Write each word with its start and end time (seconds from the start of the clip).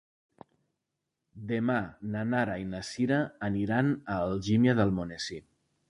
Demà 1.51 1.75
na 2.15 2.25
Nara 2.31 2.57
i 2.63 2.65
na 2.73 2.83
Sira 2.91 3.23
aniran 3.51 3.95
a 4.17 4.21
Algímia 4.31 4.79
d'Almonesir. 4.83 5.45